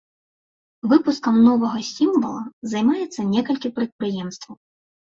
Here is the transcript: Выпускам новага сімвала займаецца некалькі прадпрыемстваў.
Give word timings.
Выпускам 0.93 1.35
новага 1.49 1.79
сімвала 1.91 2.43
займаецца 2.75 3.29
некалькі 3.37 3.75
прадпрыемстваў. 3.81 4.55